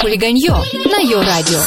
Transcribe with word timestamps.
Хулиганье 0.00 0.50
на 0.50 0.98
Йо-Радио. 1.00 1.58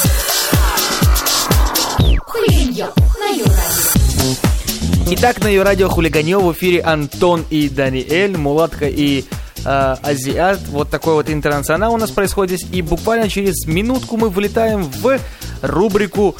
Хулиганье 2.26 2.88
на 3.20 3.28
Йо-Радио. 3.36 5.12
Итак, 5.14 5.42
на 5.42 5.48
ее 5.48 5.62
радио 5.62 5.88
Хулиганье 5.88 6.38
в 6.38 6.50
эфире 6.52 6.80
Антон 6.80 7.44
и 7.50 7.68
Даниэль, 7.68 8.36
Мулатка 8.36 8.88
и 8.88 9.24
э, 9.64 9.96
Азиат. 10.02 10.60
Вот 10.68 10.88
такой 10.90 11.14
вот 11.14 11.28
интернационал 11.28 11.92
у 11.94 11.98
нас 11.98 12.10
происходит. 12.10 12.60
И 12.72 12.80
буквально 12.80 13.28
через 13.28 13.66
минутку 13.66 14.16
мы 14.16 14.30
вылетаем 14.30 14.84
в 14.84 15.18
рубрику 15.60 16.34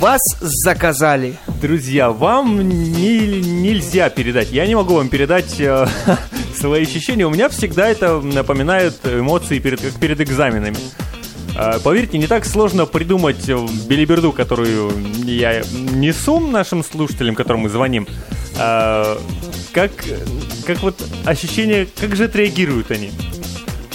«Вас 0.00 0.20
заказали». 0.40 1.36
Друзья, 1.62 2.10
вам 2.10 2.68
не- 2.68 3.40
нельзя 3.40 4.08
передать. 4.10 4.50
Я 4.50 4.66
не 4.66 4.74
могу 4.74 4.94
вам 4.94 5.08
передать 5.08 5.60
э, 5.60 5.86
свои 6.58 6.82
ощущения. 6.82 7.26
У 7.26 7.30
меня 7.30 7.48
всегда 7.48 7.86
это 7.88 8.20
напоминает 8.20 8.94
эмоции 9.04 9.60
перед, 9.60 9.80
как 9.80 9.92
перед 9.94 10.20
экзаменами. 10.20 10.76
Э, 11.58 11.78
Поверьте, 11.82 12.18
не 12.18 12.26
так 12.26 12.44
сложно 12.44 12.86
придумать 12.86 13.48
э, 13.48 13.56
белиберду, 13.88 14.32
которую 14.32 14.92
я 15.24 15.62
несу 15.92 16.38
нашим 16.40 16.84
слушателям, 16.84 17.34
которым 17.34 17.62
мы 17.62 17.68
звоним. 17.68 18.06
Э, 18.58 19.16
Как, 19.72 19.92
как 20.66 20.82
вот 20.82 21.02
ощущение, 21.24 21.86
как 22.00 22.16
же 22.16 22.24
отреагируют 22.24 22.90
они. 22.90 23.10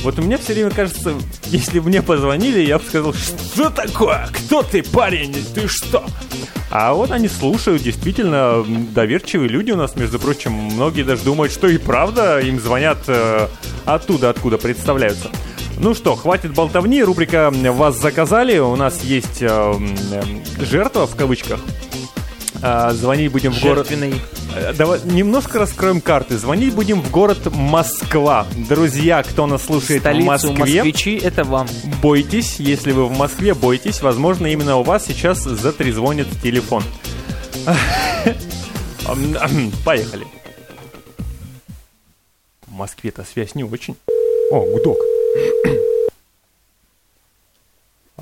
Вот 0.04 0.18
у 0.18 0.24
меня 0.24 0.38
все 0.40 0.54
время 0.54 0.72
кажется, 0.72 1.14
если 1.46 1.80
бы 1.80 1.90
мне 1.90 2.02
позвонили, 2.02 2.62
я 2.62 2.80
бы 2.80 2.84
сказал, 2.86 3.14
что 3.14 3.70
такое? 3.70 4.28
Кто 4.34 4.64
ты, 4.64 4.82
парень? 4.82 5.36
Ты 5.54 5.68
что? 5.68 6.04
А 6.72 6.94
вот 6.94 7.12
они 7.12 7.28
слушают, 7.28 7.84
действительно, 7.84 8.64
доверчивые 8.96 9.50
люди 9.50 9.72
у 9.72 9.76
нас, 9.76 9.96
между 9.96 10.18
прочим. 10.20 10.54
Многие 10.54 11.04
даже 11.04 11.24
думают, 11.24 11.52
что 11.54 11.68
и 11.68 11.78
правда 11.78 12.40
им 12.40 12.60
звонят 12.60 12.98
э, 13.08 13.48
оттуда, 13.86 14.30
откуда 14.32 14.58
представляются. 14.58 15.30
Ну 15.82 15.96
что, 15.96 16.16
хватит 16.16 16.54
болтовни, 16.54 17.04
рубрика 17.04 17.50
«Вас 17.52 18.00
заказали». 18.00 18.60
У 18.60 18.76
нас 18.76 19.04
есть 19.04 19.42
э, 19.42 19.48
э, 19.48 20.22
жертва, 20.64 21.08
в 21.08 21.16
кавычках. 21.16 21.60
А, 22.62 22.94
звонить 22.94 23.32
будем 23.32 23.52
в 23.52 23.60
город... 23.60 23.88
Жертвенный. 23.90 24.14
Э, 24.56 24.74
Давай 24.78 25.00
немножко 25.06 25.58
раскроем 25.58 26.00
карты. 26.00 26.38
Звонить 26.38 26.76
будем 26.76 27.02
в 27.02 27.10
город 27.10 27.52
Москва. 27.52 28.46
Друзья, 28.70 29.24
кто 29.24 29.48
нас 29.48 29.64
слушает 29.66 30.02
в 30.02 30.04
Столицу 30.04 30.28
Москве, 30.28 30.84
москвичи, 30.84 31.16
это 31.16 31.44
вам. 31.44 31.68
бойтесь. 32.00 32.60
Если 32.60 32.92
вы 32.92 33.08
в 33.08 33.18
Москве, 33.18 33.56
бойтесь. 33.56 34.04
Возможно, 34.04 34.46
именно 34.46 34.78
у 34.78 34.84
вас 34.84 35.08
сейчас 35.08 35.40
затрезвонит 35.40 36.28
телефон. 36.44 36.84
Поехали. 39.84 40.28
В 42.68 42.72
Москве-то 42.72 43.24
связь 43.24 43.56
не 43.56 43.64
очень. 43.64 43.96
О, 44.52 44.60
гудок. 44.60 45.11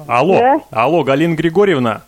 Алло, 0.07 0.37
Да. 0.39 0.61
алло, 0.71 1.03
Галина 1.03 1.35
Григорьевна. 1.35 2.03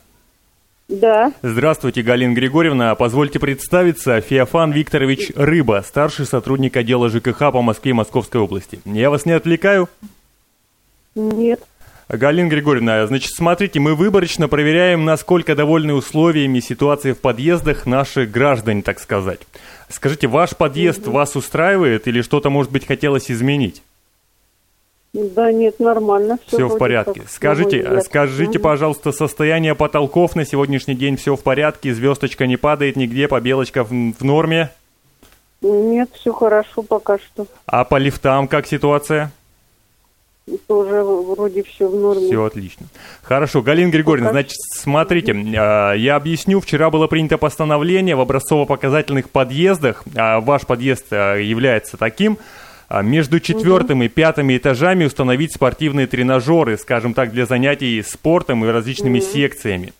Да, 0.87 1.31
Здравствуйте, 1.41 2.01
Галина 2.01 2.33
Григорьевна. 2.33 2.95
Позвольте 2.95 3.39
представиться, 3.39 4.19
Феофан 4.19 4.71
Викторович 4.71 5.31
Рыба, 5.35 5.83
старший 5.87 6.25
сотрудник 6.25 6.75
отдела 6.75 7.09
ЖКХ 7.09 7.39
по 7.51 7.61
Москве 7.61 7.91
и 7.91 7.93
Московской 7.93 8.41
области. 8.41 8.81
Я 8.85 9.09
вас 9.09 9.25
не 9.25 9.31
отвлекаю? 9.31 9.87
нет. 11.15 11.61
Галина 12.09 12.49
Григорьевна, 12.49 13.07
значит, 13.07 13.31
смотрите, 13.33 13.79
мы 13.79 13.95
выборочно 13.95 14.49
проверяем, 14.49 15.05
насколько 15.05 15.55
довольны 15.55 15.93
условиями 15.93 16.59
ситуации 16.59 17.13
в 17.13 17.19
подъездах 17.19 17.85
наши 17.85 18.25
граждане, 18.25 18.81
так 18.81 18.99
сказать. 18.99 19.39
Скажите, 19.87 20.27
ваш 20.27 20.57
подъезд 20.57 21.07
вас 21.07 21.37
устраивает 21.37 22.09
или 22.09 22.21
что-то, 22.21 22.49
может 22.49 22.69
быть, 22.69 22.85
хотелось 22.85 23.31
изменить? 23.31 23.81
Да 25.13 25.51
нет, 25.51 25.79
нормально. 25.79 26.39
Все, 26.47 26.57
Все 26.57 26.67
в 26.67 26.77
порядке. 26.77 27.23
Скажите, 27.27 28.01
скажите, 28.01 28.59
пожалуйста, 28.59 29.11
состояние 29.11 29.75
потолков 29.75 30.35
на 30.35 30.45
сегодняшний 30.45 30.95
день 30.95 31.17
все 31.17 31.35
в 31.35 31.43
порядке, 31.43 31.93
звездочка 31.93 32.47
не 32.47 32.55
падает 32.55 32.95
нигде, 32.95 33.27
побелочка 33.27 33.83
в, 33.83 33.89
в 33.89 34.23
норме? 34.23 34.69
Нет, 35.61 36.09
все 36.13 36.31
хорошо 36.31 36.81
пока 36.81 37.17
что. 37.19 37.45
А 37.65 37.83
по 37.83 37.97
лифтам 37.97 38.47
как 38.47 38.65
ситуация? 38.65 39.31
Тоже 40.67 41.03
вроде 41.03 41.63
все 41.63 41.87
в 41.87 41.95
норме. 41.95 42.27
Все 42.27 42.43
отлично. 42.43 42.87
Хорошо, 43.21 43.61
Галина 43.61 43.91
Григорьевна, 43.91 44.29
Пока 44.29 44.41
значит, 44.41 44.57
смотрите, 44.75 45.33
э, 45.33 45.97
я 45.97 46.15
объясню. 46.15 46.59
Вчера 46.59 46.89
было 46.89 47.07
принято 47.07 47.37
постановление 47.37 48.15
в 48.15 48.21
образцово-показательных 48.21 49.29
подъездах, 49.29 50.03
а 50.15 50.39
ваш 50.39 50.65
подъезд 50.65 51.05
э, 51.11 51.43
является 51.43 51.97
таким, 51.97 52.39
а, 52.93 53.01
между 53.03 53.39
четвертым 53.39 54.03
и 54.03 54.09
пятыми 54.09 54.57
этажами 54.57 55.05
установить 55.05 55.53
спортивные 55.53 56.07
тренажеры, 56.07 56.77
скажем 56.77 57.13
так, 57.13 57.31
для 57.31 57.45
занятий 57.45 58.01
спортом 58.03 58.65
и 58.65 58.67
различными 58.67 59.19
секциями. 59.21 59.93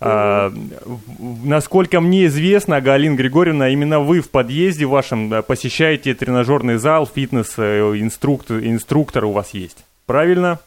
А, 0.00 0.50
в- 0.50 1.00
в- 1.18 1.46
насколько 1.46 2.00
мне 2.00 2.26
известно, 2.26 2.80
Галина 2.80 3.16
Григорьевна, 3.16 3.68
именно 3.70 3.98
вы 3.98 4.20
в 4.20 4.30
подъезде 4.30 4.86
вашем 4.86 5.42
посещаете 5.46 6.14
тренажерный 6.14 6.76
зал, 6.76 7.10
фитнес, 7.12 7.54
э, 7.56 7.80
инструктор, 7.96 8.58
инструктор 8.58 9.24
у 9.24 9.32
вас 9.32 9.50
есть. 9.52 9.84
Правильно? 10.06 10.60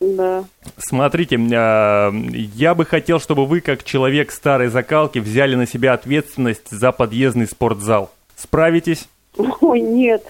Да. 0.00 0.44
Смотрите, 0.76 1.38
а, 1.54 2.12
я 2.54 2.74
бы 2.74 2.84
хотел, 2.84 3.20
чтобы 3.20 3.46
вы, 3.46 3.60
как 3.62 3.84
человек 3.84 4.32
старой 4.32 4.68
закалки, 4.68 5.18
взяли 5.18 5.54
на 5.54 5.66
себя 5.66 5.94
ответственность 5.94 6.68
за 6.70 6.92
подъездный 6.92 7.46
спортзал. 7.46 8.12
Справитесь? 8.36 9.08
Ой, 9.60 9.80
нет. 9.80 10.22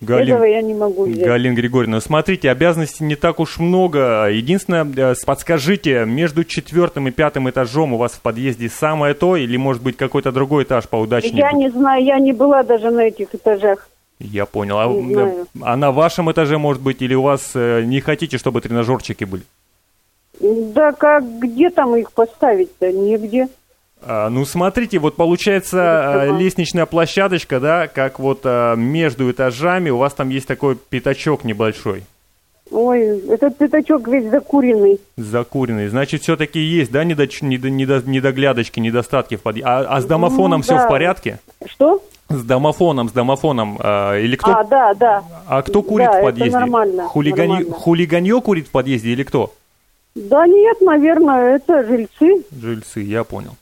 Галин- 0.00 0.34
Этого 0.34 0.44
я 0.44 0.62
не 0.62 0.74
могу 0.74 1.04
взять. 1.04 1.24
Галина 1.24 1.54
Григорьевна, 1.54 1.96
ну, 1.96 2.00
смотрите, 2.00 2.50
обязанностей 2.50 3.04
не 3.04 3.14
так 3.14 3.38
уж 3.38 3.58
много. 3.58 4.26
Единственное, 4.30 4.84
э, 4.84 5.14
подскажите, 5.24 6.04
между 6.06 6.42
четвертым 6.42 7.06
и 7.06 7.12
пятым 7.12 7.48
этажом 7.48 7.92
у 7.92 7.98
вас 7.98 8.12
в 8.12 8.20
подъезде 8.20 8.68
самое 8.68 9.14
то, 9.14 9.36
или 9.36 9.56
может 9.56 9.80
быть 9.82 9.96
какой-то 9.96 10.32
другой 10.32 10.64
этаж 10.64 10.88
поудачнее? 10.88 11.36
Я 11.36 11.52
не 11.52 11.70
знаю, 11.70 12.04
я 12.04 12.18
не 12.18 12.32
была 12.32 12.64
даже 12.64 12.90
на 12.90 13.00
этих 13.00 13.32
этажах. 13.32 13.88
Я 14.18 14.46
понял. 14.46 14.78
А, 14.78 14.92
знаю. 14.92 15.46
а 15.60 15.76
на 15.76 15.92
вашем 15.92 16.30
этаже, 16.32 16.58
может 16.58 16.82
быть, 16.82 17.00
или 17.00 17.14
у 17.14 17.22
вас 17.22 17.52
э, 17.54 17.82
не 17.84 18.00
хотите, 18.00 18.38
чтобы 18.38 18.60
тренажерчики 18.60 19.22
были? 19.24 19.42
Да 20.40 20.92
как, 20.92 21.24
где 21.38 21.70
там 21.70 21.94
их 21.96 22.10
поставить-то? 22.12 22.90
Нигде. 22.90 23.48
А, 24.04 24.28
ну, 24.30 24.44
смотрите, 24.44 24.98
вот 24.98 25.16
получается 25.16 26.24
Ага. 26.26 26.38
лестничная 26.38 26.86
площадочка, 26.86 27.60
да, 27.60 27.86
как 27.88 28.18
вот 28.18 28.40
э, 28.44 28.74
между 28.76 29.30
этажами 29.30 29.90
у 29.90 29.98
вас 29.98 30.12
там 30.14 30.28
есть 30.30 30.46
такой 30.48 30.76
пятачок 30.76 31.44
небольшой, 31.44 32.02
Ой, 32.70 33.20
этот 33.28 33.58
пятачок 33.58 34.08
весь 34.08 34.30
закуренный. 34.30 34.98
закуренный. 35.16 35.88
Значит, 35.88 36.22
все-таки 36.22 36.58
есть, 36.58 36.90
да, 36.90 37.04
недоч- 37.04 37.42
недо- 37.42 37.68
недо- 37.70 38.02
недоглядочки, 38.06 38.80
недостатки 38.80 39.36
в 39.36 39.42
подъезде. 39.42 39.68
А, 39.70 39.80
а 39.96 40.00
с 40.00 40.04
домофоном 40.06 40.60
Ну, 40.60 40.62
все 40.62 40.76
да. 40.76 40.86
в 40.86 40.88
порядке? 40.88 41.38
Что? 41.66 42.02
С 42.30 42.42
домофоном, 42.44 43.10
с 43.10 43.12
домофоном. 43.12 43.76
или 43.76 44.36
кто? 44.36 44.52
А, 44.52 44.64
да, 44.64 44.94
да. 44.94 45.22
А 45.46 45.60
кто 45.62 45.82
курит 45.82 46.06
да, 46.06 46.12
в 46.12 46.16
это 46.16 46.24
подъезде? 46.24 46.58
нормально, 46.58 47.02
Хулигани- 47.12 47.48
нормально. 47.48 47.72
Хулиганье 47.74 48.40
курит 48.40 48.68
в 48.68 48.70
подъезде 48.70 49.10
или 49.10 49.22
кто? 49.22 49.52
Да 50.14 50.46
нет, 50.46 50.80
наверное, 50.80 51.56
это 51.56 51.84
жильцы. 51.86 52.42
Жильцы, 52.58 53.00
я 53.00 53.24
понял. 53.24 53.54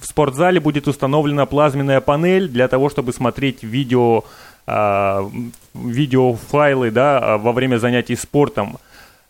В 0.00 0.06
спортзале 0.06 0.60
будет 0.60 0.88
установлена 0.88 1.46
плазменная 1.46 2.00
панель 2.00 2.48
для 2.48 2.68
того, 2.68 2.88
чтобы 2.90 3.12
смотреть 3.12 3.62
видео, 3.62 4.24
а, 4.66 5.28
видеофайлы 5.74 6.90
да, 6.90 7.18
а, 7.18 7.38
во 7.38 7.52
время 7.52 7.76
занятий 7.78 8.16
спортом. 8.16 8.78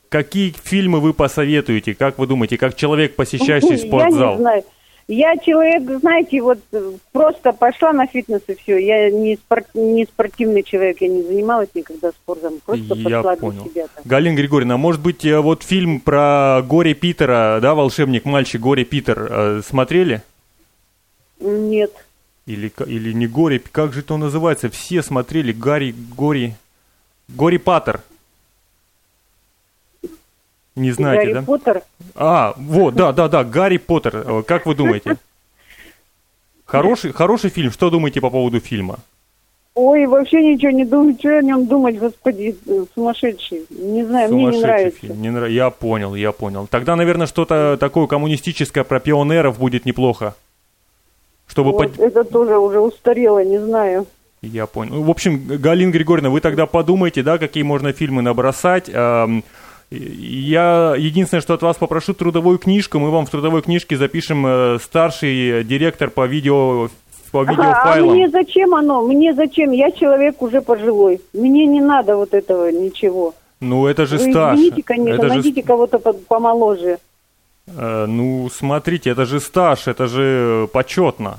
Какие 0.08 0.54
фильмы 0.62 1.00
вы 1.00 1.14
посоветуете? 1.14 1.94
Как 1.94 2.18
вы 2.18 2.26
думаете, 2.26 2.58
как 2.58 2.76
человек, 2.76 3.16
посещающий 3.16 3.76
Я 3.76 3.78
спортзал? 3.78 4.32
не 4.34 4.38
знаю. 4.40 4.64
Я 5.08 5.36
человек, 5.36 5.82
знаете, 6.00 6.40
вот 6.40 6.60
э, 6.72 6.92
просто 7.10 7.52
пошла 7.52 7.92
на 7.92 8.06
фитнес 8.06 8.40
и 8.46 8.54
все. 8.54 8.78
Я 8.78 9.10
не, 9.10 9.34
спор- 9.36 9.64
не 9.74 10.04
спортивный 10.04 10.62
человек, 10.62 10.98
я 11.00 11.08
не 11.08 11.22
занималась 11.22 11.68
никогда 11.74 12.12
спортом. 12.12 12.54
Просто 12.64 12.94
Я 12.94 13.16
пошла 13.22 13.36
понял. 13.36 13.62
для 13.64 13.70
себя. 13.72 13.86
Галина 14.04 14.36
Григорьевна, 14.36 14.76
может 14.76 15.02
быть, 15.02 15.24
э, 15.24 15.40
вот 15.40 15.64
фильм 15.64 15.98
про 15.98 16.62
горе 16.66 16.94
Питера, 16.94 17.58
да, 17.60 17.74
волшебник, 17.74 18.24
мальчик, 18.24 18.60
горе 18.60 18.84
Питер, 18.84 19.26
э, 19.28 19.62
смотрели? 19.66 20.22
Нет. 21.42 21.92
Или, 22.46 22.72
или 22.86 23.12
не 23.12 23.26
горе, 23.26 23.60
как 23.60 23.92
же 23.92 24.00
это 24.00 24.14
он 24.14 24.20
называется? 24.20 24.68
Все 24.70 25.02
смотрели, 25.02 25.52
Гарри, 25.52 25.94
Гори, 26.16 26.54
Гори 27.28 27.58
Паттер. 27.58 28.00
Не 30.74 30.90
знаете, 30.92 31.22
Гарри 31.24 31.34
да? 31.34 31.42
Поттер. 31.42 31.82
А, 32.14 32.54
вот, 32.56 32.94
да, 32.94 33.12
да, 33.12 33.28
да, 33.28 33.44
Гарри 33.44 33.76
Поттер. 33.76 34.16
Э, 34.26 34.42
Как 34.42 34.66
вы 34.66 34.74
думаете? 34.74 35.16
Хороший, 36.64 37.12
хороший 37.12 37.50
фильм. 37.50 37.70
Что 37.70 37.90
думаете 37.90 38.20
по 38.22 38.30
поводу 38.30 38.58
фильма? 38.58 38.98
Ой, 39.74 40.06
вообще 40.06 40.42
ничего 40.42 40.70
не 40.70 40.86
думаю. 40.86 41.16
Что 41.18 41.36
о 41.38 41.42
нем 41.42 41.66
думать, 41.66 41.98
господи, 41.98 42.56
э, 42.66 42.84
сумасшедший. 42.94 43.66
Не 43.68 44.04
знаю, 44.04 44.32
мне 44.32 44.44
не 44.46 44.52
Сумасшедший 44.52 44.62
нравится. 44.68 45.00
фильм. 45.00 45.20
Не 45.22 45.28
нра- 45.28 45.50
Я 45.50 45.68
понял, 45.70 46.14
я 46.14 46.32
понял. 46.32 46.66
Тогда, 46.66 46.96
наверное, 46.96 47.26
что-то 47.26 47.76
такое 47.78 48.06
коммунистическое 48.06 48.84
про 48.84 49.00
пионеров 49.00 49.58
будет 49.58 49.84
неплохо. 49.84 50.34
Чтобы 51.52 51.72
Вот, 51.72 51.92
под- 51.92 51.98
Это 52.00 52.24
тоже 52.24 52.56
уже 52.58 52.80
устарело, 52.80 53.44
не 53.44 53.58
знаю. 53.58 54.06
Я 54.40 54.66
понял. 54.66 55.02
В 55.02 55.10
общем, 55.10 55.38
Галина 55.46 55.90
Григорьевна, 55.92 56.30
вы 56.30 56.40
тогда 56.40 56.64
подумайте, 56.66 57.22
да, 57.22 57.36
какие 57.36 57.62
можно 57.62 57.92
фильмы 57.92 58.22
набросать. 58.22 58.88
Эм, 58.92 59.44
Я 59.90 60.94
единственное, 60.96 61.42
что 61.42 61.52
от 61.52 61.60
вас 61.60 61.76
попрошу 61.76 62.14
трудовую 62.14 62.56
книжку, 62.56 62.98
мы 62.98 63.10
вам 63.10 63.26
в 63.26 63.30
трудовой 63.30 63.60
книжке 63.60 63.98
запишем 63.98 64.46
э, 64.46 64.78
старший 64.82 65.62
директор 65.64 66.08
по 66.08 66.26
видео 66.26 66.88
по 67.30 67.40
А, 67.40 67.44
а 67.46 67.50
видеофайлам. 67.50 68.14
мне 68.14 68.30
зачем 68.30 68.74
оно? 68.74 69.02
Мне 69.06 69.34
зачем? 69.34 69.70
Я 69.72 69.90
человек 69.90 70.40
уже 70.40 70.62
пожилой. 70.62 71.20
Мне 71.34 71.66
не 71.66 71.82
надо 71.82 72.16
вот 72.16 72.32
этого 72.32 72.70
ничего. 72.72 73.34
Ну 73.60 73.86
это 73.86 74.06
же 74.06 74.16
Вы 74.16 74.30
стаж. 74.32 74.56
извините, 74.58 74.82
конечно, 74.82 75.12
это 75.14 75.22
же 75.28 75.34
найдите 75.34 75.62
кого-то 75.62 75.98
по- 75.98 76.14
помоложе. 76.14 76.96
Э, 77.66 78.06
ну, 78.06 78.48
смотрите, 78.50 79.10
это 79.10 79.24
же 79.24 79.40
стаж, 79.40 79.88
это 79.88 80.06
же 80.06 80.68
почетно. 80.72 81.38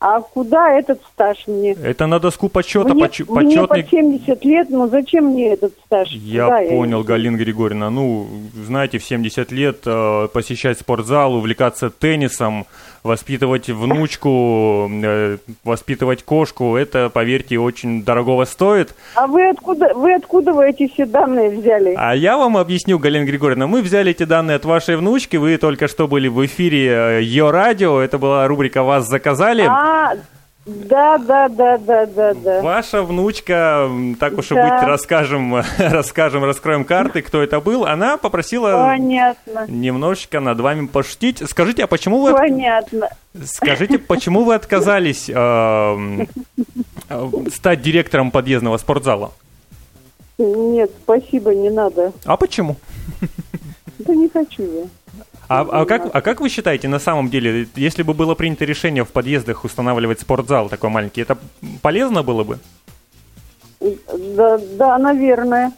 А 0.00 0.22
куда 0.22 0.78
этот 0.78 1.02
стаж 1.12 1.46
мне? 1.46 1.72
Это 1.72 2.06
на 2.06 2.18
доску 2.18 2.48
почета, 2.48 2.94
мне, 2.94 3.04
поч- 3.04 3.20
мне 3.20 3.66
почетный... 3.66 3.82
под 3.82 3.90
70 3.90 4.44
лет, 4.46 4.70
но 4.70 4.88
зачем 4.88 5.26
мне 5.26 5.52
этот 5.52 5.74
стаж? 5.84 6.10
Я 6.12 6.46
Куда 6.46 6.70
понял, 6.70 7.04
Галина 7.04 7.36
Григорьевна. 7.36 7.90
Ну, 7.90 8.26
знаете, 8.66 8.98
в 8.98 9.04
70 9.04 9.52
лет 9.52 9.82
э, 9.84 10.28
посещать 10.32 10.78
спортзал, 10.78 11.34
увлекаться 11.34 11.90
теннисом, 11.90 12.66
воспитывать 13.02 13.68
внучку, 13.68 14.90
э, 14.90 15.38
воспитывать 15.64 16.22
кошку, 16.22 16.76
это, 16.76 17.08
поверьте, 17.08 17.58
очень 17.58 18.04
дорогого 18.04 18.44
стоит. 18.44 18.94
А 19.14 19.26
вы 19.26 19.48
откуда, 19.48 19.92
вы 19.94 20.14
откуда 20.14 20.52
вы 20.52 20.70
эти 20.70 20.88
все 20.88 21.06
данные 21.06 21.50
взяли? 21.50 21.94
А 21.96 22.14
я 22.14 22.36
вам 22.36 22.56
объясню, 22.56 22.98
Галина 22.98 23.24
Григорьевна, 23.24 23.66
мы 23.66 23.82
взяли 23.82 24.10
эти 24.10 24.24
данные 24.24 24.56
от 24.56 24.64
вашей 24.64 24.96
внучки, 24.96 25.36
вы 25.36 25.56
только 25.56 25.88
что 25.88 26.08
были 26.08 26.28
в 26.28 26.44
эфире 26.46 26.86
э, 26.88 27.22
ее 27.22 27.50
радио, 27.50 28.00
это 28.00 28.18
была 28.18 28.46
рубрика 28.46 28.82
«Вас 28.82 29.06
заказали». 29.08 29.62
А, 29.62 30.14
да, 30.88 31.18
да, 31.18 31.48
да, 31.48 31.78
да, 31.78 32.06
да, 32.06 32.34
да. 32.34 32.62
Ваша 32.62 33.02
внучка, 33.02 33.88
так 34.18 34.38
уж 34.38 34.50
и 34.52 34.54
Да. 34.54 34.78
быть, 34.78 34.88
расскажем, 34.88 35.56
расскажем, 35.78 36.44
раскроем 36.44 36.84
карты, 36.84 37.22
кто 37.22 37.42
это 37.42 37.60
был. 37.60 37.86
Она 37.86 38.16
попросила 38.16 38.86
Понятно, 38.86 39.66
немножечко 39.68 40.40
над 40.40 40.60
вами 40.60 40.86
пошутить. 40.86 41.42
Скажите, 41.48 41.84
а 41.84 41.86
почему 41.86 42.20
вы, 42.20 42.32
понятно. 42.32 43.08
скажите, 43.44 43.98
почему 43.98 44.44
вы 44.44 44.54
отказались 44.54 45.28
эм, 45.28 46.28
э, 47.08 47.30
стать 47.52 47.82
директором 47.82 48.30
подъездного 48.30 48.76
спортзала? 48.76 49.32
Нет, 50.38 50.90
спасибо, 51.02 51.54
не 51.54 51.70
надо. 51.70 52.12
А 52.24 52.36
почему? 52.36 52.76
Да 53.98 54.14
не 54.14 54.28
хочу 54.28 54.62
я. 54.62 54.84
А, 55.50 55.66
а 55.68 55.84
как, 55.84 56.14
а 56.14 56.20
как 56.20 56.40
вы 56.40 56.48
считаете, 56.48 56.86
на 56.86 57.00
самом 57.00 57.28
деле, 57.28 57.66
если 57.74 58.04
бы 58.04 58.14
было 58.14 58.36
принято 58.36 58.64
решение 58.64 59.04
в 59.04 59.08
подъездах 59.08 59.64
устанавливать 59.64 60.20
спортзал 60.20 60.68
такой 60.68 60.90
маленький, 60.90 61.22
это 61.22 61.36
полезно 61.82 62.22
было 62.22 62.44
бы? 62.44 62.60
Да, 63.80 64.60
да, 64.78 64.96
наверное. 64.98 65.72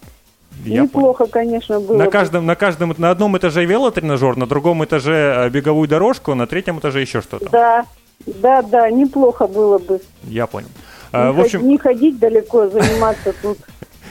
Я 0.67 0.83
Неплохо, 0.83 1.25
конечно, 1.25 1.81
было. 1.81 1.97
На 1.97 2.05
бы. 2.05 2.11
каждом, 2.11 2.45
на 2.45 2.55
каждом, 2.55 2.95
на 2.99 3.11
одном 3.11 3.39
этаже 3.39 3.65
велотренажер, 3.65 4.37
на 4.37 4.47
другом 4.47 4.85
этаже 4.85 5.47
э, 5.47 5.49
беговую 5.49 5.89
дорожку, 5.89 6.35
на 6.35 6.47
третьем 6.47 6.79
этаже 6.79 7.01
еще 7.01 7.23
что-то. 7.23 7.49
Да, 7.51 7.87
да, 8.27 8.61
да, 8.61 8.91
неплохо 8.91 9.47
было 9.47 9.79
бы. 9.79 10.03
Я 10.25 10.47
понял. 10.47 10.69
А, 11.13 11.29
не, 11.29 11.33
в 11.33 11.41
общем, 11.41 11.67
не 11.67 11.79
ходить 11.79 12.19
далеко, 12.19 12.69
заниматься 12.69 13.33
тут 13.41 13.57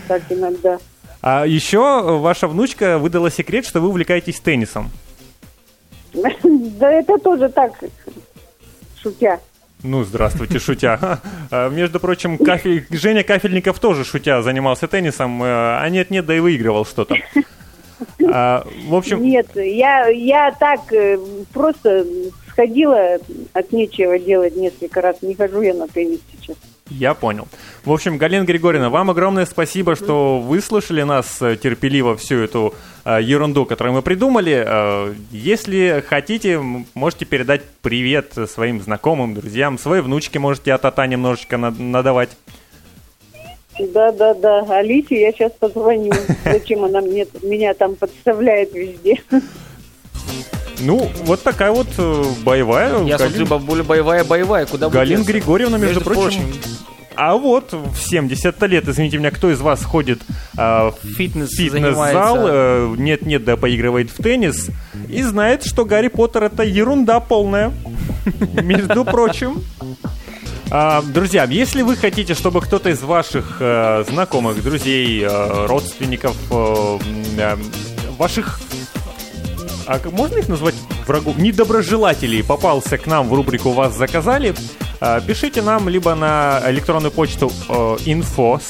так 0.08 0.24
иногда. 0.30 0.80
а 1.22 1.46
еще 1.46 2.18
ваша 2.18 2.48
внучка 2.48 2.98
выдала 2.98 3.30
секрет, 3.30 3.68
что 3.68 3.80
вы 3.80 3.90
увлекаетесь 3.90 4.40
теннисом. 4.40 4.90
Да 6.44 6.92
это 6.92 7.18
тоже 7.18 7.50
так, 7.50 7.72
шутя. 9.02 9.40
Ну, 9.84 10.04
здравствуйте, 10.04 10.60
шутя. 10.60 11.20
А, 11.52 11.70
Между 11.70 12.00
прочим, 12.00 12.38
Кафель- 12.38 12.86
Женя 12.92 13.24
Кафельников 13.24 13.80
тоже, 13.80 14.06
шутя, 14.06 14.42
занимался 14.42 14.88
теннисом, 14.88 15.42
э, 15.44 15.46
а 15.48 15.90
нет-нет, 15.90 16.26
да 16.26 16.36
и 16.36 16.40
выигрывал 16.40 16.86
что-то. 16.86 17.16
А, 18.32 18.66
В 18.88 18.96
общем, 18.96 19.22
Нет, 19.22 19.48
я, 19.56 20.08
я 20.08 20.52
так 20.52 20.92
э, 20.94 21.18
просто 21.54 22.06
сходила 22.50 23.18
от 23.54 23.72
нечего 23.72 24.18
делать 24.20 24.56
несколько 24.56 25.02
раз. 25.02 25.22
Не 25.22 25.36
хожу 25.36 25.62
я 25.62 25.74
на 25.74 25.88
теннис 25.88 26.20
сейчас. 26.32 26.58
Я 26.90 27.14
понял. 27.14 27.48
В 27.86 27.92
общем, 27.92 28.18
Галина 28.18 28.44
Григорьевна, 28.44 28.90
вам 28.90 29.10
огромное 29.10 29.46
спасибо, 29.46 29.96
что 29.96 30.40
выслушали 30.40 31.04
нас 31.04 31.42
э, 31.42 31.56
терпеливо 31.56 32.16
всю 32.18 32.38
эту 32.40 32.74
ерунду, 33.06 33.66
которую 33.66 33.94
мы 33.96 34.02
придумали. 34.02 34.64
Э, 34.66 35.14
если 35.32 36.04
хотите, 36.08 36.60
можете 36.94 37.26
передать 37.26 37.62
привет 37.82 38.34
своим 38.50 38.82
знакомым, 38.82 39.34
друзьям, 39.34 39.78
своей 39.80 40.02
внучке 40.02 40.40
можете 40.40 40.74
от 40.74 40.86
ата 40.86 41.06
немножечко 41.08 41.58
на- 41.58 41.72
надавать. 41.72 42.30
Да, 43.80 44.12
да, 44.12 44.34
да. 44.34 44.60
Алисе 44.70 45.20
я 45.22 45.32
сейчас 45.32 45.54
позвоню. 45.60 46.12
Зачем 46.46 46.84
она 46.84 47.02
мне, 47.02 47.26
меня 47.42 47.74
там 47.74 47.96
подставляет 47.96 48.74
везде? 48.74 49.22
Ну, 50.80 51.10
вот 51.26 51.42
такая 51.44 51.72
вот 51.72 51.88
э, 51.98 52.24
боевая. 52.44 53.04
Я 53.04 53.18
Галин- 53.18 53.18
смотрю, 53.30 53.46
бабуля 53.46 53.84
боевая-боевая, 53.84 54.66
куда 54.66 54.90
бы 54.90 54.96
Галина? 54.96 55.24
Григорьевна, 55.24 55.78
между, 55.78 56.02
прочим. 56.02 56.42
А 57.16 57.36
вот 57.36 57.74
в 57.74 57.98
70 57.98 58.62
лет, 58.64 58.88
извините 58.88 59.18
меня, 59.18 59.32
кто 59.32 59.52
из 59.52 59.60
вас 59.60 59.84
ходит 59.84 60.22
а, 60.58 60.92
в 60.92 61.08
Фитнес 61.16 61.50
фитнес-зал, 61.52 62.38
э, 62.48 62.96
нет-нет, 62.98 63.44
да 63.44 63.58
поигрывает 63.58 64.10
в 64.12 64.22
теннис 64.22 64.70
и 65.10 65.22
знает, 65.24 65.64
что 65.64 65.86
Гарри 65.86 66.08
Поттер 66.08 66.44
это 66.44 66.64
ерунда 66.64 67.20
полная. 67.20 67.72
Между 68.62 69.04
прочим. 69.06 69.64
А, 70.74 71.02
друзья, 71.02 71.44
если 71.44 71.82
вы 71.82 71.98
хотите, 71.98 72.34
чтобы 72.34 72.62
кто-то 72.62 72.90
из 72.90 73.02
ваших 73.02 73.58
э, 73.60 74.06
знакомых, 74.10 74.64
друзей, 74.64 75.22
э, 75.22 75.66
родственников, 75.68 76.38
э, 76.50 77.00
э, 77.38 77.58
ваших 78.18 78.62
а 79.86 80.00
можно 80.12 80.38
их 80.38 80.48
назвать 80.48 80.76
врагов? 81.06 81.38
Недоброжелателей 81.38 82.42
попался 82.44 82.98
к 82.98 83.06
нам 83.08 83.28
в 83.28 83.34
рубрику 83.34 83.72
«Вас 83.72 83.98
заказали». 83.98 84.56
А, 85.04 85.20
Пишите 85.20 85.64
нам 85.64 85.90
либо 85.90 86.14
на 86.14 86.62
электронную 86.68 87.12
почту 87.12 87.52
э, 87.70 87.74
info 88.06 88.62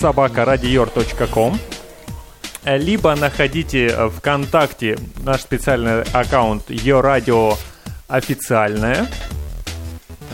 либо 2.78 3.14
находите 3.16 3.90
ВКонтакте 4.18 4.98
наш 5.24 5.42
специальный 5.42 6.04
аккаунт 6.14 6.70
Ее 6.70 7.02
Радио 7.02 7.56
официальное. 8.08 9.08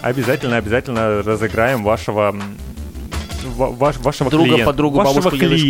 Обязательно, 0.03 0.57
обязательно 0.57 1.23
разыграем 1.23 1.83
вашего 1.83 2.35
ваш- 3.43 3.97
вашего 3.97 4.29
Друга, 4.29 4.45
клиента, 4.49 4.65
подругу, 4.65 4.97
вашего 4.97 5.15
бабушку, 5.15 5.37
дедушку. 5.37 5.65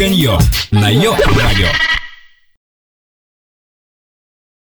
Хулиганье 0.00 0.38
на 0.70 0.88
Йо-Радио. 0.88 1.89